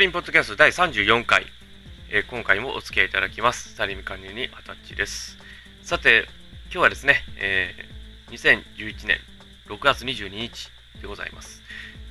[0.00, 1.44] リンポッドキャスト第34回、
[2.10, 3.74] えー、今回もお付き合いいただきます。
[3.74, 5.36] サリン管理にアタッチです。
[5.82, 6.26] さて、
[6.64, 9.18] 今日はですね、えー、2011年
[9.68, 10.70] 6月22日
[11.02, 11.60] でございます。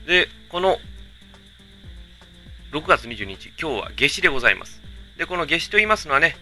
[0.05, 0.77] で、この
[2.73, 4.83] 6月22日、今日は夏至でございます。
[5.17, 6.35] で、この夏至と言いますのはね、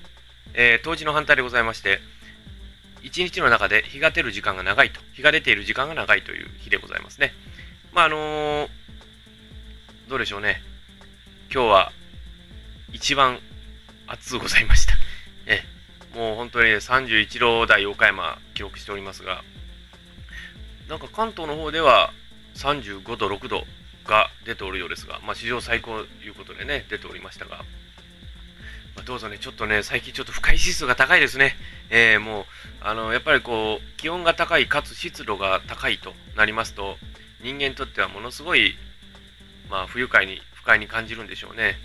[0.53, 2.01] えー、冬至の反対でございまして、
[3.03, 7.31] 1日の中で日が出る時間が長いと、日が出ている時間が長いという日でございますね。
[7.93, 8.67] まあ、あのー、
[10.09, 10.61] どうでしょうね。
[11.49, 11.91] 今日は
[12.91, 13.39] 一番
[14.05, 14.95] 暑うございました。
[15.47, 15.63] え
[16.13, 19.45] もう本当に、ね、31度台岡山記録しておりますが、
[20.89, 22.11] なんか関東の方では
[22.55, 23.65] 35度、6度
[24.03, 27.59] が出ておるようですが、まあ、史上最高ということでね、出ておりましたが、
[28.95, 31.55] まあ、どうぞね、ちょっとね、最近ちょっと不快指数が高いですね。
[31.89, 32.45] えー、もう、
[32.81, 36.97] あの、やっぱりこう、気温が高いかつ湿度が高いとなりますと、
[37.39, 38.75] 人間にとってはものすごい、
[39.69, 41.77] まあ、不愉快に快に感じるんでしょうね。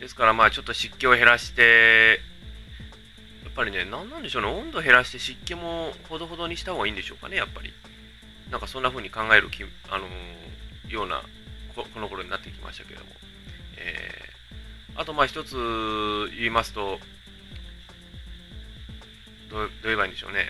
[0.00, 2.20] ですからまあちょっと湿気を減らして、
[3.44, 7.74] やっぱりね、何なんでしょうね、温度減らして湿気もほどほどにした方がいいんでしょうかね、やっぱり。
[8.50, 11.22] なんかそんな風に考えるき、あのー、ような
[11.76, 13.12] こ、この頃になってきましたけれども。
[13.76, 15.54] えー、あとまあ一つ
[16.36, 16.98] 言いますと、
[19.50, 20.48] どう言えばいいんでしょうね。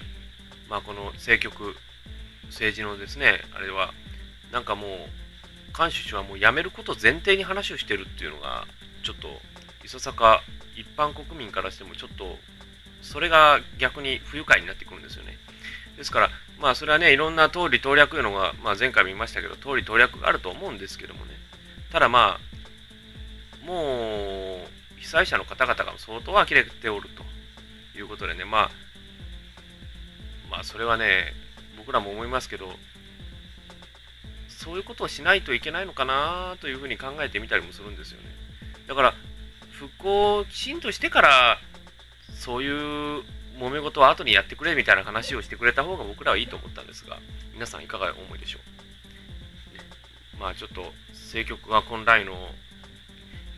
[0.69, 1.75] まあこの政局、
[2.47, 3.93] 政治のですね、あれは、
[4.53, 5.20] なんかもう、
[5.73, 8.67] 菅首相はもう辞めることを前提に話をしてるっていうのが、
[9.03, 9.29] ちょっと
[9.85, 10.43] いささか
[10.77, 12.37] 一般国民からしてもちょっと
[13.03, 15.39] それが逆に不愉快になってくるんですよね。
[15.97, 21.33] ですから、まあそれはね、いろんな通り通略いうのが、まあ、前回も言いましたけど、通り通略があると思うんですけどもね。
[21.93, 28.71] ただまあ、もう被災者の方々が相当呆れておるということでね、まあ、
[30.51, 31.35] まあそれはね、
[31.77, 32.73] 僕らも思いますけど、
[34.63, 38.27] そういうことをしないといけないのかなというふうに考えてみたりもするんですよね。
[38.87, 39.15] だから、
[39.73, 41.59] 復興をきちんとしてから、
[42.35, 43.25] そういう
[43.59, 47.19] 揉め事は後にやってくれみたいな話をしてくれた方が僕らはいいと思ったんですが、
[47.55, 48.59] 皆さんいかがお思いでしょ
[49.73, 49.77] う？
[49.77, 49.81] ね、
[50.39, 52.35] まあちょっと政局が混乱の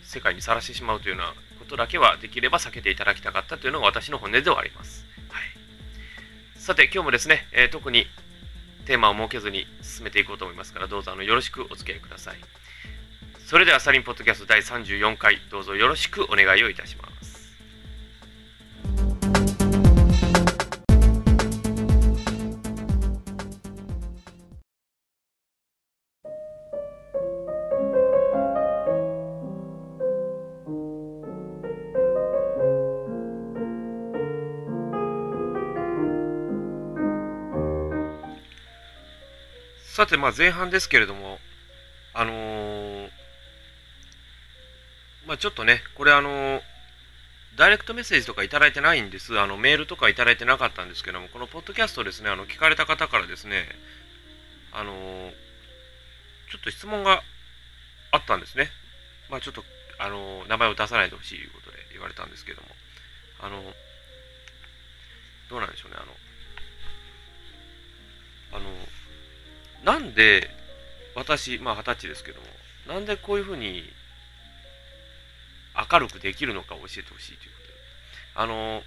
[0.05, 5.05] 世界にさらしてしまうというようなことだけはできれば避けていただきたかったというのが私の本音ではあります。
[5.31, 5.43] はい、
[6.61, 8.07] さて今日もですね、えー、特に
[8.87, 12.37] テーマを設けずに進めていこうと思いますから、どうぞあのよろしくお付き合いください。
[13.47, 17.12] それでは、サリンポッドキャスト第34回、どうぞよろしくお願いをいたします。
[39.93, 41.39] さて、まあ前半ですけれども、
[42.15, 43.09] あのー、
[45.27, 46.61] まあちょっとね、これあのー、
[47.59, 49.39] ダイレクトメッセージとかいただいてないんです。
[49.39, 53.69] あの、メールとかいただいてなかったんですけども、このポッドキャストですね、あの、聞かれた方からですね、
[54.73, 55.31] あのー、
[56.51, 57.23] ちょっと質問が
[58.13, 58.71] あったんですね。
[59.29, 59.63] まあちょっと、
[59.99, 62.69] あの名前を出さないでほしいということで言われたんですけども、
[63.41, 63.63] あの
[65.51, 66.17] どうなんでしょうね、あの、
[68.57, 68.71] あの、
[69.85, 70.51] なんで
[71.15, 72.47] 私、まあ二十歳ですけども、
[72.89, 73.85] なんでこういうふうに
[75.91, 77.75] 明るくできるのか教えてほしいということで。
[78.35, 78.83] あの、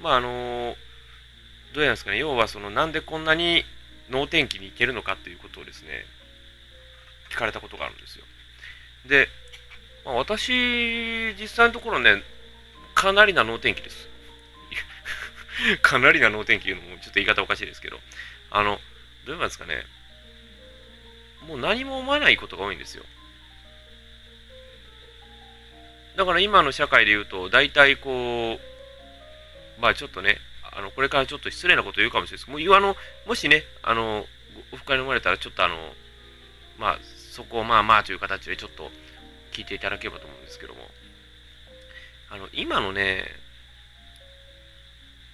[0.00, 0.76] まああの、
[1.74, 3.64] どうやんですかね、要はそのなんでこんなに
[4.10, 6.04] 能天気に行けるのかっていうことをですね、
[7.30, 8.24] 聞かれたことがあるんですよ。
[9.08, 9.28] で、
[10.04, 12.22] まあ、私、実際のところね、
[12.94, 14.08] かなりな能天気です。
[15.82, 18.00] かなりな能天気いうのもちょっと言い方おかしいですけど、
[18.50, 18.80] あの、どう
[19.26, 19.84] 言いますかね、
[21.46, 23.04] もう何も思わないことが多いんですよ。
[26.16, 30.38] だから今の社会で言うと、大体こう、まあちょっとね、
[30.72, 32.58] あのこれからちょっと失礼なこと言うかもしれないですけど。
[32.58, 32.96] もうあの
[33.26, 34.26] もしね、あの、
[34.72, 35.76] オフ会に生まれたら、ちょっとあの、
[36.78, 36.98] まあ、
[37.32, 38.90] そこをまあまあという形でちょっと
[39.52, 40.80] 聞いていただければと思うんですけども、
[42.30, 43.24] あの、今のね、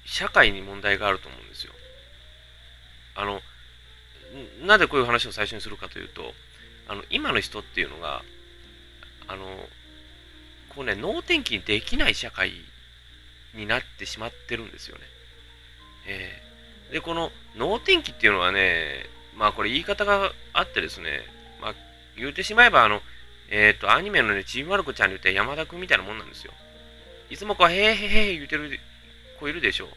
[0.04, 1.72] 社会に問題があると思うんですよ。
[3.14, 3.40] あの、
[4.64, 6.32] なぜこういう話を最初にするかというと、
[6.88, 8.22] あの今の人っていうのが、
[9.28, 9.46] あの、
[10.74, 12.52] こうね、能天気にできない社会
[13.54, 15.02] になってしまってるんですよね。
[16.06, 19.06] えー、で、この能天気っていうのはね、
[19.36, 21.20] まあこれ言い方があってですね、
[21.60, 21.74] まあ
[22.16, 23.00] 言うてしまえば、あの、
[23.50, 26.52] えっ、ー、と、アニメのね、ちびまる子ちゃんに言って山田君みたいなもんなんですよ。
[27.28, 28.78] いつもこう、へーへーへー言うてる
[29.38, 29.88] 子いるでしょう。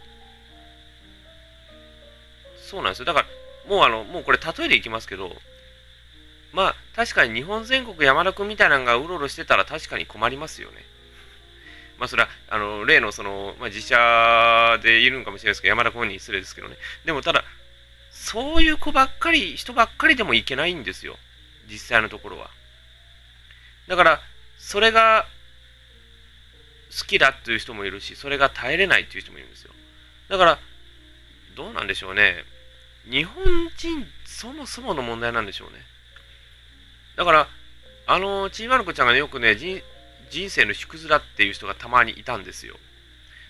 [2.65, 3.05] そうなんですよ。
[3.05, 3.27] だから、
[3.69, 5.35] もうあの、もうこれ例えでいきますけど、
[6.51, 10.77] まあ確かに日本全国山田君みたいなのがうろうろしてたら確かに困りますよね。
[11.99, 16.77] まあそれは、あの、例のその、まあ自社でいるのかもしれないですけど、山田君本人失礼ですけどね。
[17.05, 17.43] でもただ、
[18.11, 21.17] そういう子ばっかり、人ばっかりでもいけないんですよ。
[21.69, 22.49] 実際のところは。
[23.87, 24.21] だから、
[24.57, 25.25] それが
[26.97, 29.71] 好きだっていう人もいるし、それが耐えれないっていう人もいるんですよ。
[30.29, 30.59] だから、
[31.55, 32.43] どうなんでしょうね。
[33.09, 33.43] 日本
[33.77, 35.79] 人そもそもの問題なんでしょうね。
[37.15, 37.47] だから、
[38.07, 39.81] あの、ちいまる子ちゃんが、ね、よくね人、
[40.29, 42.75] 人生の縮図だっていう人がたまにいたんですよ。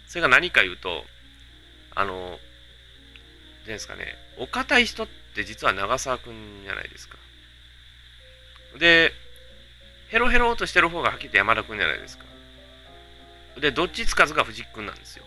[0.08, 1.06] それが何か言うと、
[1.96, 2.40] あの、
[3.66, 7.18] ですかね、お堅い人って実は長澤くんじゃないですか。
[8.78, 9.14] で、
[10.10, 12.26] ヘロヘロとしてる方がはっきり言って山田くんじゃないですか。
[13.60, 15.26] で、どっちつかずが藤木くんなんですよ。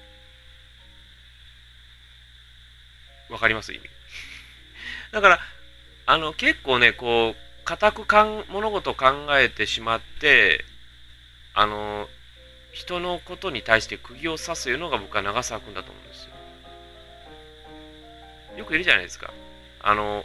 [3.30, 3.72] わかります？
[3.72, 3.97] 意味。
[5.12, 5.40] だから、
[6.06, 9.06] あの、結構ね、こう、固くかん物事を考
[9.38, 10.64] えてしまって
[11.52, 12.08] あの
[12.72, 16.30] 人のことに対して釘を刺すいうのが僕は長澤君だと思うんですよ。
[18.56, 19.34] よくいるじゃないですか。
[19.82, 20.24] あの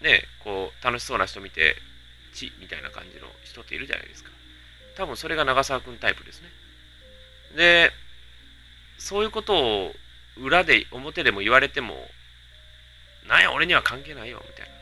[0.00, 1.76] ねこう楽しそうな人見て
[2.32, 4.30] 「ち」みたいな感じの人っているじゃないですか。
[4.96, 6.48] 多分それが長澤君タイプですね。
[7.54, 7.92] で
[8.96, 9.94] そういうことを
[10.38, 12.08] 裏で表でも言われても
[13.28, 14.72] 「なんや俺には関係ないよ」みたいな。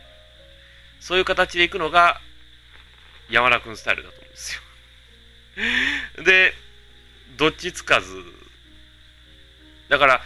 [1.00, 2.20] そういう形でいくのが
[3.28, 4.60] 山田君スタイルだと思うんですよ。
[6.25, 6.54] で、
[7.37, 8.25] どっちつかず。
[9.88, 10.22] だから、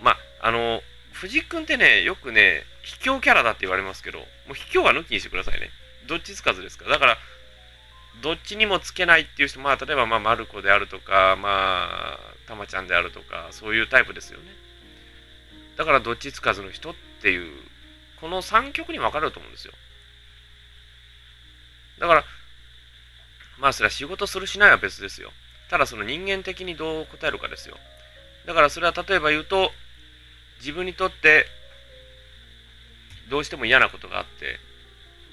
[0.00, 0.18] まあ、
[0.48, 0.82] あの、
[1.12, 5.70] 藤井君ってね、よくね、卑怯キャラだって言われますけど、もう卑怯は抜きにしてくださいね。
[6.06, 6.88] どっちつかずですか。
[6.88, 7.18] だから、
[8.20, 14.63] どっちにもつけないっていう人、まあ、例えば、まあ、マルコであるとか、まあ、たまちゃんであるとか、そういうタイプですよね。
[15.76, 17.52] だから、どっちつかずの人っていう、
[18.20, 19.74] この3極に分かれると思うんですよ。
[21.98, 22.24] だから、
[23.58, 25.30] まあそれは仕事するしないは別ですよ。
[25.70, 27.76] ただその人間的にどう答えるかですよ。
[28.46, 29.70] だからそれは例えば言うと、
[30.58, 31.46] 自分にとって
[33.28, 34.58] どうしても嫌なことがあって、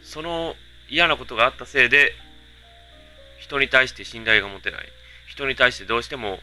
[0.04, 0.56] その
[0.90, 2.14] 嫌なことがあったせいで、
[3.40, 4.88] 人に対して信頼が持てない。
[5.28, 6.40] 人に対してどうしても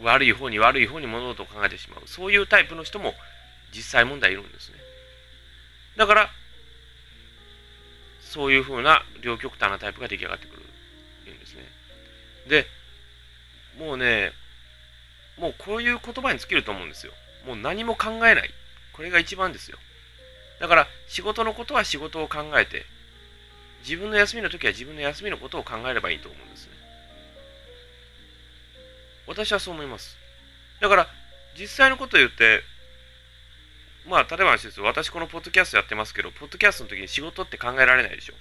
[0.00, 2.02] 悪い方に悪い方に物事を考えてしまう。
[2.06, 3.14] そういうタイプの人も
[3.74, 4.76] 実際問題いるんですね。
[5.96, 6.30] だから、
[8.20, 10.62] そういうふうな両極端なタイプが出来上がってくる
[11.34, 11.62] んですね。
[12.48, 12.66] で、
[13.78, 14.32] もうね、
[15.38, 17.12] もうこういう言葉に尽きると思うんですよ。
[17.46, 18.50] もう何も考えない。
[18.92, 19.78] これが一番ですよ。
[20.60, 22.86] だから仕事のことは仕事を考えて、
[23.82, 26.72] 自分の休みの時は自分の休みのことを考えればいいと思うんですね。
[29.26, 30.16] 私はそう思います。
[30.80, 31.08] だから
[31.58, 32.62] 実際のことを言って、
[34.06, 34.80] まあ、例えばです。
[34.80, 38.34] 私このポッドキャストやってますけど、ポッドキャストの時に仕事って考えられないでしょ。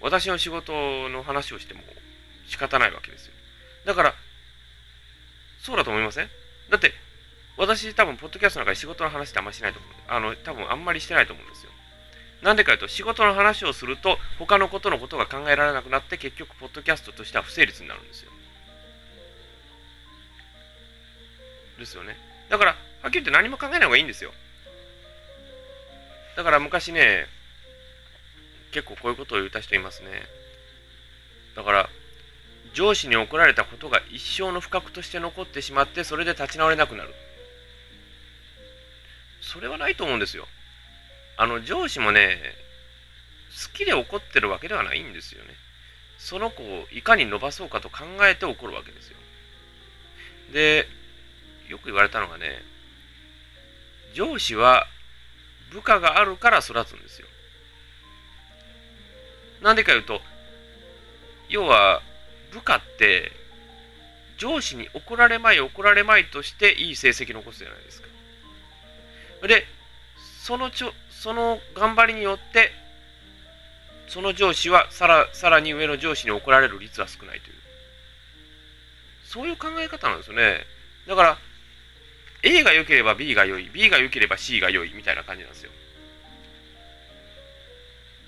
[0.00, 1.80] 私の仕事の話をしても
[2.46, 3.32] 仕方ないわけですよ。
[3.86, 4.14] だから、
[5.62, 6.28] そうだと思いません？
[6.70, 6.92] だって、
[7.56, 9.92] 私多分、ポッドキャストの中で仕事の話ってあんまりしないと思う。
[10.06, 11.67] あの、多分あんまりしてないと思うんですよ。
[12.42, 18.30] なんでかいうと、仕事の話をすると、他のことのことが考えられなくなって、結局、ポッドキャストとしては不成立になるんですよ。
[21.78, 22.16] ですよね。
[22.48, 24.32] だから、はっきり言って何も考えない方がいいんですよ。
[26.36, 27.26] だから昔ね、
[28.70, 30.08] 結構こういうことを言った人いますね。
[31.56, 31.90] だから、
[32.74, 37.14] 上司に怒られたことが一生の不覚として残ってしまって、それで立ち直れなくなる。
[39.40, 40.46] それはないと思うんですよ。
[41.38, 42.36] あの、上司もね、
[43.72, 45.50] 好きで怒ってるわけではないんですよね。
[46.18, 49.16] その子をいかに伸ばそうかと考えて怒るわけですよ。
[50.52, 50.88] で、
[51.68, 52.60] よく言われたのがね、
[54.14, 54.86] 上司は
[55.70, 57.28] 部下があるから育つんですよ。
[59.62, 60.20] なんでか言うと、
[61.48, 62.02] 要は
[62.52, 63.30] 部下って
[64.38, 68.08] 上司に怒られまい怒られまいとしていい成績残すじゃないですか。
[69.46, 69.66] で、
[70.42, 72.70] そのちょその頑張りによって、
[74.06, 77.54] その上司はさらさらに上の上司に怒られる率は少ないという。
[79.24, 80.64] そういう考え方なんですよね。
[81.06, 81.38] だから、
[82.42, 85.70] A が良ければ B が良い、B が良ければ C が良いみたいな感じなんですよ。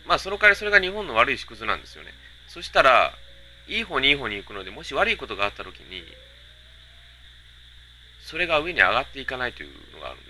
[0.06, 2.11] まあ、その代わりそれが日本の悪い縮図なんですよね。
[2.49, 3.14] そしたら、
[3.68, 6.02] いい方にいい方に行くので、もし悪いことがあったときに、
[8.20, 10.29] それが上に上がっていかないというのがあるんで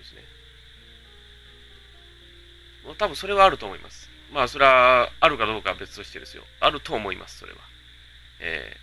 [2.97, 4.09] 多分それはあると思います。
[4.31, 6.43] まあ、それはあるかどうかは別としてですよ。
[6.59, 7.59] あると思います、それは。
[8.39, 8.75] え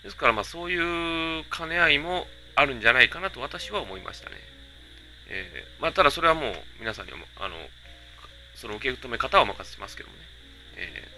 [0.00, 4.36] ー、ですから、まあ、そういう兼ね合いもあるんじゃないかなと私は思いましたね。
[5.28, 7.56] えー、まあ、ただそれはもう皆さんにあの
[8.54, 10.22] その受け止め方はお任せしますけどもね。
[10.76, 11.08] え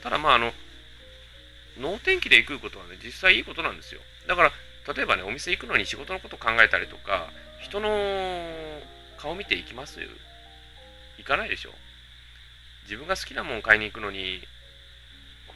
[0.00, 0.52] ー、ただまああの、
[1.78, 4.00] 能天気で行くことはね、実際いいことなんですよ。
[4.26, 4.52] だから、
[4.94, 7.88] 例えばね、お店行くのに仕事のこと考えたりとか、人の
[9.18, 10.00] 顔見て行きます
[11.20, 11.70] 行かないでしょ
[12.84, 14.42] 自分が好きなもの買いに行くのに、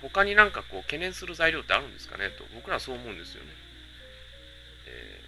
[0.00, 3.50] 他になんかこう懸念する材料ってあるんですかねと、僕らはそう思うんですよね。
[4.86, 5.20] え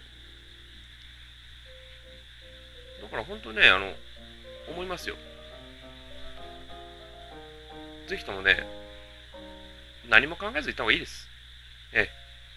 [3.00, 3.92] ー、だから本当ね、あの、
[4.68, 5.16] 思いますよ。
[8.06, 8.66] ぜひともね、
[10.08, 11.26] 何も考えず行った方がいいです。
[11.92, 12.08] え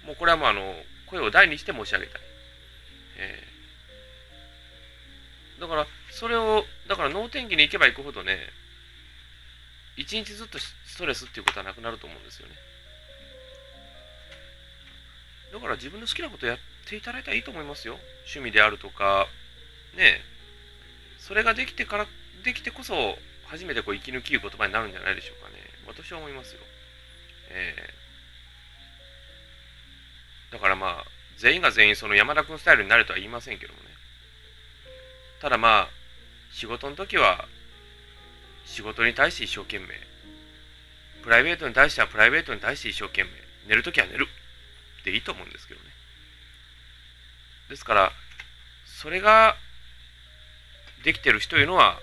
[0.03, 0.75] ー、もうこれはもうあの、
[1.07, 2.21] 声を大にして申し上げたい。
[3.17, 8.37] えー、だから、それを、だから能天気に行けば行くほどね、
[9.95, 12.55] 一日ずっとストレスっていうことはなくなると思うんですよね。
[15.51, 17.97] だから自分の好きなことやっていただいたらいいと思いますよ。
[18.21, 19.27] 趣味であるとか、
[19.95, 20.21] ね
[21.17, 22.07] それができてから、
[22.43, 25.55] できてこそ、初めてこう息抜きいう言葉になるんじゃないでしょうかね。
[25.87, 26.61] 私は思いますよ。
[27.49, 31.05] えー、だからまあ、
[31.37, 33.89] 全員が全員その山田君スタイルになるとは言いませんけどもね。
[35.41, 35.98] ただまあ、
[36.59, 37.45] 仕事の時は
[38.65, 39.85] 仕事に対して一生懸命。
[41.23, 43.29] プライベートに対してはプライベートに対して一生懸命。
[43.69, 44.27] 寝るときは寝る。
[45.05, 45.85] でいいと思うんですけどね。
[47.69, 48.11] ですから、
[48.85, 49.55] それが
[51.05, 51.97] できてる人というのは、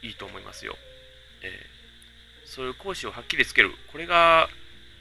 [0.00, 0.78] いいと思いますよ。
[1.42, 3.70] えー、そういう講師をはっきりつける。
[3.92, 4.48] これが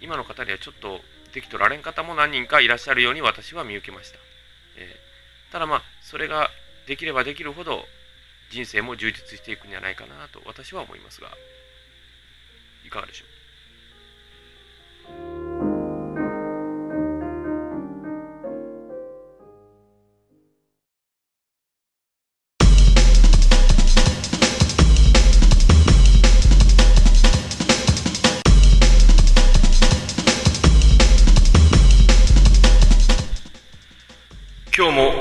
[0.02, 1.00] 今の方にはちょっと
[1.34, 4.18] できとられん方も何人かいらっしゃるように私は見受けました。
[4.76, 5.09] えー、
[5.52, 6.50] ただまあ、それが
[6.88, 7.86] できればできるほど
[8.52, 11.30] 人生も充実していくんじゃないかなと私は思いますが
[12.86, 13.26] いかがでしょ
[15.36, 15.39] う？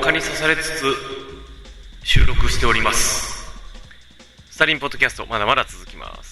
[0.09, 0.95] 蚊に刺されつつ
[2.03, 3.47] 収録しております。
[4.49, 6.28] スタリンポッドキャスト、まだまだ続きます。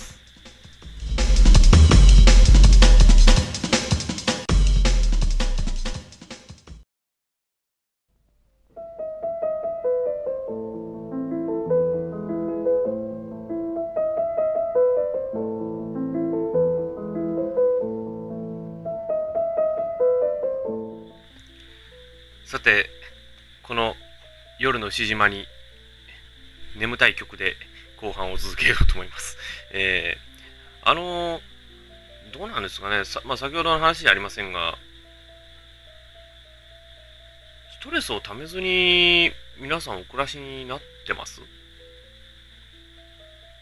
[24.98, 25.46] 夜のしじまに
[26.76, 27.56] 眠たい曲で
[28.02, 29.38] 後半を続けようと思います。
[29.72, 31.42] えー、あのー、
[32.34, 34.76] どうなんですかね、まあ、先ほどの話じゃありませんが、
[37.80, 41.42] ストレスをためずに皆さんお暮らしになってます？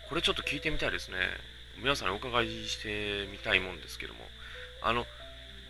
[0.10, 1.18] これちょっと聞いてみたいですね。
[1.80, 4.22] 皆さんにお伺いしてみたいもんですけども、
[4.82, 5.06] あの、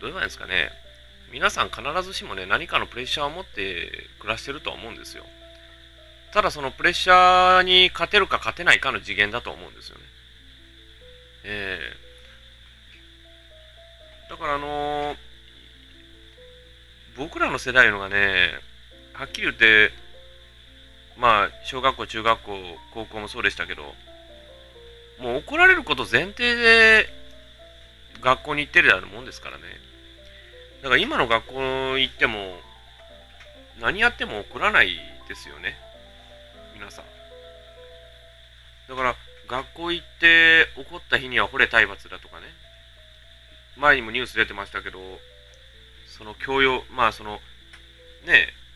[0.00, 0.70] どういうわけですかね、
[1.32, 5.24] 皆さん必ずしもね、何かのプレッシャーを持って暮らしてるとは思うんですよ。
[6.36, 10.02] ただそのプレッシャーに勝てるか勝てないかの次元だと思うんですよね。
[11.44, 15.16] えー、だからあのー、
[17.16, 18.50] 僕らの世代のがね、
[19.14, 19.92] はっきり言って、
[21.16, 22.52] まあ、小学校、中学校、
[22.92, 23.94] 高校もそうでしたけど、
[25.18, 27.08] もう怒られること前提で
[28.20, 29.62] 学校に行ってるようなもんですからね。
[30.82, 32.60] だから今の学校行っても、
[33.80, 34.98] 何やっても怒らない
[35.30, 35.85] ですよね。
[38.88, 39.16] だから、
[39.48, 42.46] 学校行って怒った日には惚れ体罰だとかね。
[43.76, 44.98] 前にもニュース出てましたけど、
[46.06, 47.40] その教養、まあその、
[48.24, 48.66] ねえ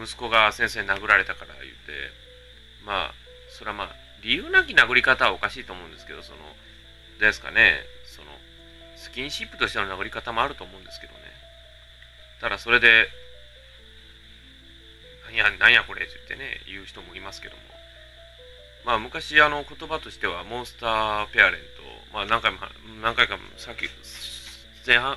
[0.00, 2.10] 息子が先生に殴られたから言って、
[2.84, 3.14] まあ、
[3.50, 3.88] それはまあ、
[4.22, 6.38] 理由なき殴り方はおかしいと思うんですけど、その、
[7.20, 8.28] ですかね、その、
[8.96, 11.18] スキンシップとしての殴り方もあると思うんですけどね。
[12.40, 13.08] ただそれで、
[15.32, 17.62] いや、なんやこれって言ってね、言う人もいますけども。
[18.84, 21.66] まあ昔あの言葉としてはモンスターペアレント、
[22.12, 22.58] まあ何回も、
[23.02, 23.88] 何回かさっき
[24.86, 25.16] 前半、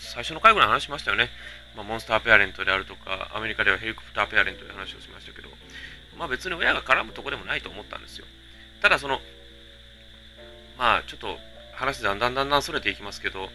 [0.00, 1.30] 最初の回ぐらい話しましたよね。
[1.76, 5.48] まあ、モンスターペアレントであるとか、アメリカではヘリコプターペアレントで話をしましたけど、
[6.18, 8.26] まあ別に親が絡むとこでもないと思ったんですよ。
[8.80, 9.20] ただその、
[10.78, 11.38] まあちょっと
[11.74, 13.48] 話だんだんだんだんそれていきますけど、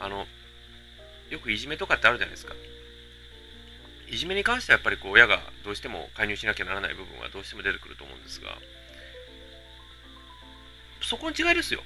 [0.00, 0.26] あの、
[1.30, 2.54] よくいじめとかってあるじゃないですか。
[4.10, 8.56] いじめに関してはやっぱりこう親がどうしても介入しなきゃならない部分はどうしても出てくると思うんですが、
[11.08, 11.80] そこの違いですよ。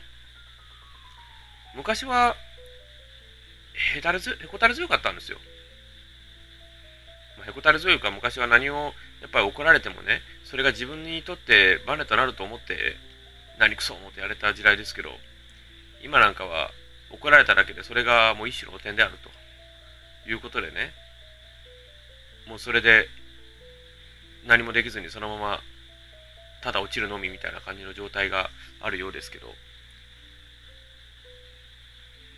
[1.76, 2.34] 昔は、
[3.94, 5.38] へたれず、へこたれ強かったんですよ。
[7.38, 12.96] まあ、へこたれ強いか昔は何をやっぱり怒られてもねそれが自分にとってバネとなると思って
[13.58, 15.10] 何くそ思ってやれた時代ですけど
[16.04, 16.70] 今なんかは
[17.10, 19.14] 怒られただけでそれがもう一種の汚点である
[20.24, 20.92] ということでね
[22.48, 23.06] もうそれで
[24.46, 25.60] 何もできずにそのまま
[26.62, 28.50] ただ落ちるのみみたいな感じの状態が
[28.80, 29.52] あるようですけど。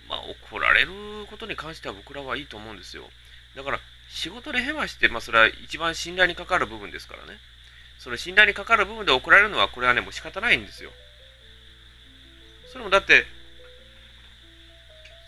[0.09, 0.91] まあ怒られる
[1.31, 3.05] ことに関しては僕らはいいと思うんですよ。
[3.57, 7.39] だから仕事でヘマして、まあそれは一番信頼にかかる部分ですからね。
[7.99, 10.91] その信頼にかかる部分で怒られるのはこれはねもう仕方ないんですよ。
[12.73, 13.25] それもだって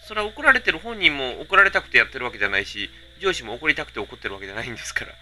[0.07, 5.13] それは怒られてる本人も怒られたくてやってるわけじゃないし上司も怒りたくて怒ってるわけじゃないんですから。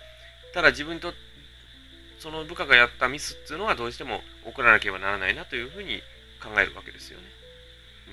[0.53, 1.34] ただ自分とって
[2.25, 6.01] その部下がやったミスっていうのはどうしても怒らなければならないなというふうに
[6.43, 7.25] 考えるわけですよね。
[8.09, 8.13] う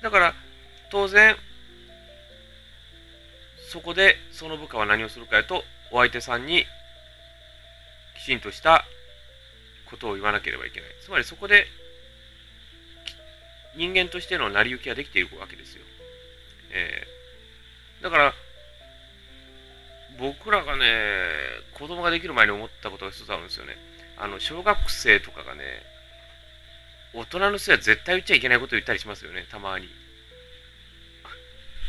[0.00, 0.34] ん、だから
[0.90, 1.36] 当然
[3.70, 6.66] そこでその部下は何をするかやとお相手さんに
[8.18, 8.84] きちんとした
[9.88, 10.90] ことを言わなければいけない。
[11.02, 11.66] つまりそこで
[13.74, 15.82] 人間としての成り行きができているわけですよ。
[16.72, 18.34] えー、だから
[20.18, 20.84] 僕らがね、
[21.74, 23.76] 子供ができる前に思ったことが一つあるんですよね。
[24.18, 25.62] あの、小学生とかがね、
[27.14, 29.88] 大人の人は絶対言っちゃいけないことを言ったりしますよね、たまに。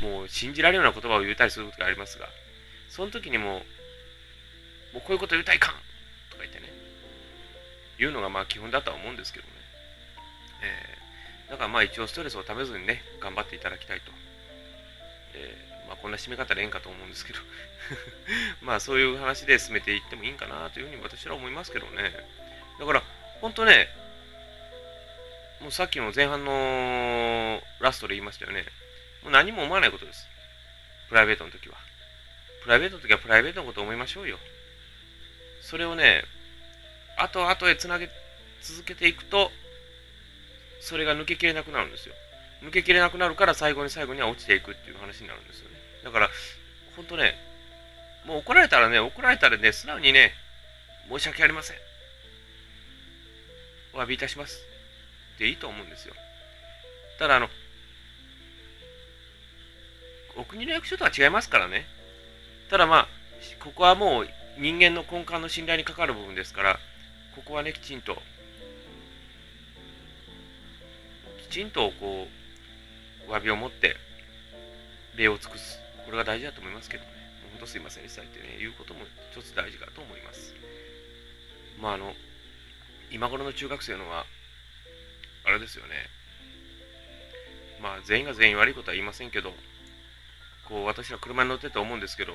[0.02, 2.28] もう信じられるような言葉を言ったりすることがありますが、
[2.90, 3.64] その時にも、
[4.94, 5.74] もうこういうこと言いたいかん
[6.32, 6.72] とか言ってね、
[8.00, 9.52] 言うのがまあ基本だとは思うんですけどね。
[10.64, 14.12] えー、だからまあ一応ストレスをためずにね、頑張っていただきたいと。
[15.36, 17.40] えーまあ、こんな締め方でええんかと思うんですけど
[18.64, 22.16] まあそういう話で進めていってもいいんかなというふうに私は思いますけどね。
[22.80, 23.04] だから、
[23.42, 23.90] 本当ね、
[25.60, 28.64] もうさっきの前半のラストで言いましたよね。
[29.22, 30.26] もう何も思わないことです。
[31.10, 31.76] プライベートの時は。
[32.64, 34.40] プライベートの時はプライベートのことを思いましょうよ。
[35.62, 36.24] それをね、
[37.18, 38.10] 後々へつなげ
[38.62, 39.52] 続けていくと、
[40.80, 42.16] それが抜けきれなくなるんですよ。
[42.64, 45.71] 抜けきれなくなるから最後に最後には落ちていくっていう話になるんですよ。
[46.04, 46.30] だから、
[46.96, 47.36] ほんとね、
[48.26, 50.34] もう怒られたらね、怒られたらね、素直にね、
[51.10, 51.78] 申し訳ありません。
[53.94, 54.64] お詫びいたします。
[55.38, 56.14] でいいと思うんですよ。
[57.20, 57.50] ただ、あの、
[60.38, 61.86] お国の役所とは違いますからね。
[62.70, 63.08] ただまあ、
[63.60, 66.80] ここはもう人間の根幹の信頼にかかる部分ですから、
[67.36, 68.18] ここはね、きちんと、
[71.42, 72.28] きちんとこ
[73.28, 73.98] う、詫びを持って
[75.16, 75.80] 礼を尽くす。
[76.06, 77.10] これが大事だと思いますけどね。
[77.52, 80.54] 本当すいませんでしたってね、言うことも一つ大事かと思います。
[81.80, 82.14] まああの、
[83.12, 84.26] 今頃の中学生のは、
[85.46, 85.92] あれですよね。
[87.82, 89.54] まあ全員が全員悪いことは言いませんけど、
[90.68, 92.34] こう私は車に乗ってて思うんですけど、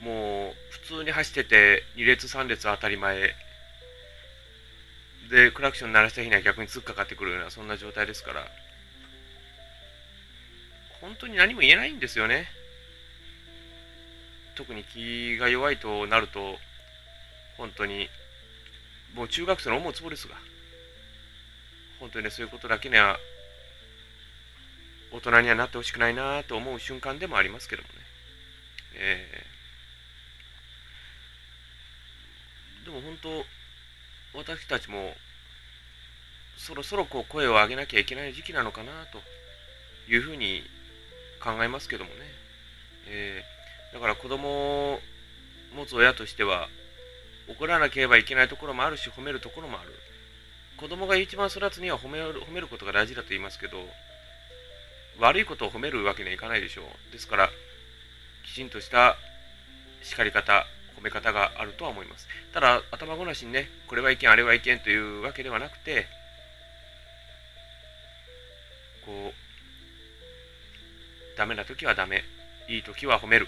[0.00, 3.34] もう普通に走ってて2列3列当たり前
[5.30, 8.46] でクラクション鳴らした日には逆に突っかかってくるようなそんな状態ですから
[11.00, 12.46] 本当に何も言えないんですよね。
[14.56, 16.56] 特に気が弱いとなると、
[17.58, 18.08] 本当に、
[19.14, 20.34] もう中学生の思うつぼですが、
[22.00, 23.18] 本当にね、そういうことだけには、
[25.12, 27.94] 大人にはなってほしくないなと思う瞬間でもありますけどもね。
[28.94, 33.44] えー、でも本当、
[34.38, 35.14] 私たちも、
[36.56, 39.20] そろそろこう声を上げなきゃいけない時期なのかなと
[40.10, 40.62] いうふうに
[41.42, 42.16] 考えますけどもね、
[43.08, 45.00] えー、だから子供を
[45.74, 46.68] 持つ親としては
[47.48, 49.90] 怒らなければいけないところもあるし褒めるところもある。
[50.76, 53.78] 子供が一番育つには褒める褒めることが大事だと言いますけど
[55.18, 57.12] 悪いことを褒めるわけにはいかないでしょう。
[57.12, 57.50] ですから
[58.44, 59.16] きちんとした
[60.02, 60.66] 叱り方
[60.98, 62.28] 褒め方があるとは思います。
[62.52, 66.06] ただ頭ごなしにねこれはいけんあれはいけんというわけではなくて
[69.06, 69.34] こう
[71.36, 72.24] ダメな時はダメ、
[72.68, 73.46] いい時は褒める、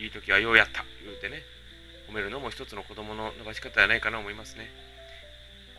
[0.00, 1.42] いい時はようやった言うてね、
[2.08, 4.70] 褒めるのも一つの子供の伸ばし方じゃないかなと思いますね。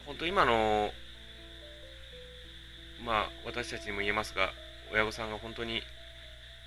[0.05, 0.91] 本当今の、
[3.05, 4.51] まあ私たちにも言えますが、
[4.91, 5.81] 親御さんが本当に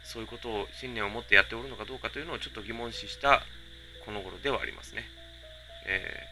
[0.05, 3.43] そういうことを信念を持ってやっておるのかどうかというのをちょっと疑問視した
[4.05, 5.05] この頃ではありますね。
[5.87, 6.23] え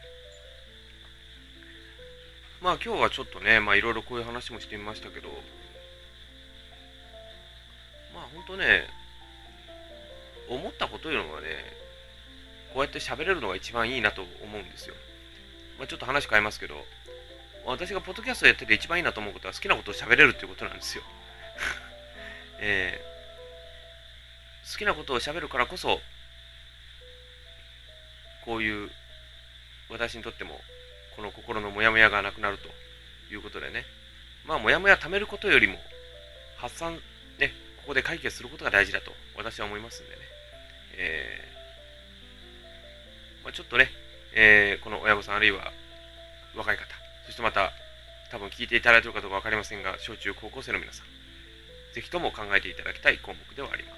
[2.61, 5.29] ー、まあ今日はちょっとね、まあいろいろこういう話もしてみましたけど、
[8.15, 8.87] まあ本当ね、
[10.49, 11.47] 思ったこというのがね、
[12.73, 14.95] こうやって喋れるのが一番いいなと思うんですよ。
[15.77, 16.75] まあ、ちょっと話変えますけど、
[17.65, 21.03] 私がポッドキャストやってて一番いいなと思うことは好きなことを喋れるっていうことなんですよ。
[22.59, 25.99] えー、好きなことをしゃべるからこそ
[28.45, 28.89] こういう
[29.89, 30.61] 私にとっても
[31.15, 32.69] この心のモヤモヤがなくなると
[33.33, 33.85] いうことでね
[34.45, 35.77] まあモヤモヤ貯めることよりも
[36.57, 37.01] 発散
[37.85, 40.17] ここで解決することが大事だと私は思いますんでね、
[40.97, 43.89] えーまあ、ちょっとね、
[44.33, 45.71] えー、この親御さんあるいは
[46.57, 46.83] 若い方
[47.27, 47.71] そしてまた
[48.31, 51.05] 多分聞いていただいているかどうか分かりませんが小中高校生の皆さん
[51.93, 53.95] ぜひとも考えていただきたい項目ではあります。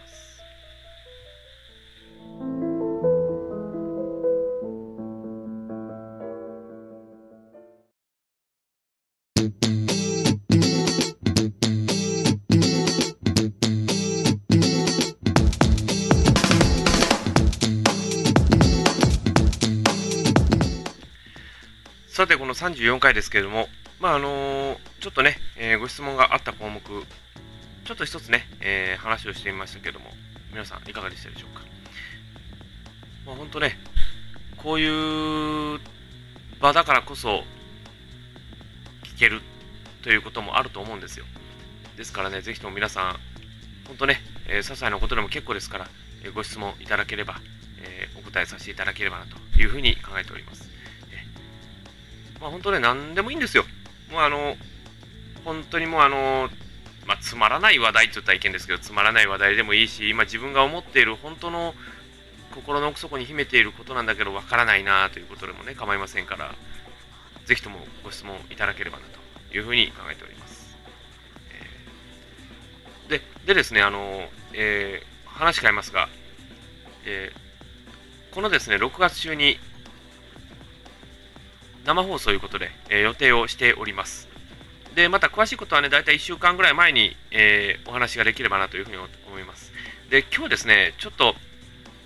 [22.27, 23.69] さて、この34回ですけれども、
[24.01, 30.11] まああの、ちょっとね、えー、ご質問があった項目、ちょっと一つね、えー、話をしてみましたけれども、
[30.51, 31.63] 皆さんいかがでしたでしょうか？
[33.25, 33.77] まあ、本当ね、
[34.57, 35.79] こういう
[36.59, 37.45] 場だからこそ
[39.05, 39.41] 聞ける
[40.03, 41.23] ということもあると思うんですよ。
[41.95, 43.19] ですからね、ぜひとも皆さん、
[43.87, 45.87] 本当ね、えー、些細なことでも結構ですから、
[46.25, 47.39] えー、ご質問いただければ、
[47.79, 50.75] えー、お答えさせていただければなというふうに考えております。
[52.39, 53.63] まあ、本当ね、何でもいいんですよ。
[54.11, 54.55] もうあの、
[55.43, 56.49] 本当にもうあの、
[57.05, 61.73] まあ、つまらない話題って言ったらいけんですけど、つまらない話題でもいいし、今自分が思っている本当の
[62.53, 66.53] 心の奥底に秘めていることなんだけど、わからないなということでもね、構いませんから、
[67.45, 69.05] ぜひともご質問いただければな
[69.49, 70.75] というふうに考えております。
[71.51, 76.09] えー、ででですね、あの、えー、話変えますが、
[77.05, 79.59] えー、このですね、6月中に
[81.87, 84.27] 生放送ということで、えー、予定をしております。
[84.93, 89.71] で、また詳しいことはね、大体1週間ぐらい前に、えー、お話ができればなというふうに思います。
[90.09, 91.33] で、今日ですね、ちょっと、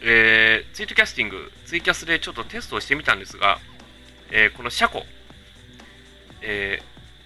[0.02, 3.58] えー、ツイートキャスティング、ツイキャスでちょっとテストをしてみたんですが、
[4.30, 5.04] えー、この車庫、
[6.44, 6.80] え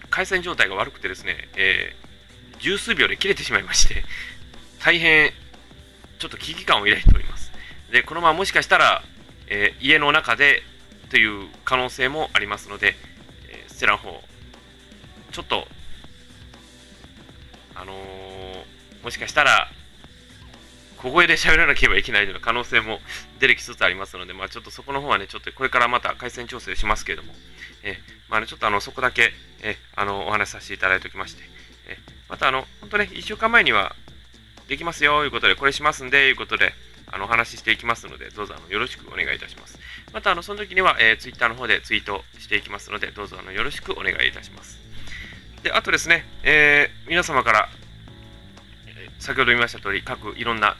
[0.03, 4.05] ー、回線状態が悪くてですね、えー、十数秒で切れてしまいまして、
[4.79, 5.31] 大変
[6.19, 7.51] ちょっと危機感を抱いております。
[7.91, 9.03] で、このままもしかしたら、
[9.47, 10.63] えー、家の中で
[11.09, 12.95] という可能性もありますので、
[13.49, 14.21] えー、ステラの方、
[15.31, 15.67] ちょっと、
[17.75, 19.69] あのー、もしかしたら、
[20.97, 22.99] 小声で喋らなければいけないよう可能性も
[23.39, 27.33] 出てきつつありますので、まあ、ちょっとそこの方はね、ちょっとこれからまた回線調整しますけれども、
[27.83, 27.97] え
[28.29, 31.43] まあね、ちょっとあのそこだけえあのお話しさせていただいておきまして、
[31.87, 31.97] え
[32.29, 33.95] またあの、本当ね、1週間前には
[34.67, 36.73] できますよということで、これしますんで、ということで、
[37.15, 39.79] あのお話ししていきますので、どうぞあのよろしくお願いいたします。
[40.11, 44.77] また、あのその時には、えー、Twitter の方でツイートしていきますので、どうぞあのよろしくお願いいたします。
[45.63, 47.69] で、あとですね、えー、皆様から、
[48.87, 50.75] えー、先ほど言いました通り、各いろんな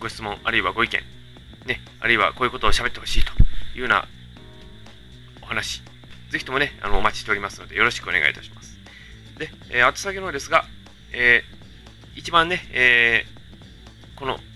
[0.00, 1.02] ご質問、あるいはご意見、
[1.66, 3.32] ね、あるいはこういうことを喋ってほしいと
[3.74, 4.08] いうような
[5.42, 5.82] お話、
[6.30, 8.78] ぜひともね、あのお待ちしておりますので、よろしくお願いいたします。
[9.38, 10.64] で、えー、後先の方ですが、
[11.12, 14.38] えー、一番ね、えー、この